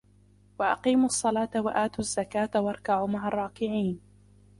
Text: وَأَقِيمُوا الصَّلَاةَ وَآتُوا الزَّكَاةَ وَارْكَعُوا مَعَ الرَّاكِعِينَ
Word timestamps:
وَأَقِيمُوا 0.59 1.05
الصَّلَاةَ 1.05 1.49
وَآتُوا 1.55 1.99
الزَّكَاةَ 1.99 2.51
وَارْكَعُوا 2.61 3.07
مَعَ 3.07 3.27
الرَّاكِعِينَ 3.27 4.01